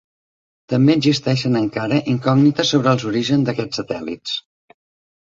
També 0.73 0.95
existeixen 0.99 1.59
encara 1.61 2.01
incògnites 2.15 2.75
sobre 2.75 2.97
els 2.97 3.09
orígens 3.13 3.49
d'aquests 3.51 3.83
satèl·lits. 3.85 4.39